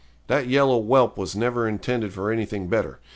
[0.25, 2.99] That yellow whelp was never intended for anything better.